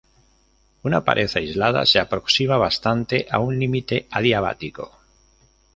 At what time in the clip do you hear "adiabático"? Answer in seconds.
4.09-4.91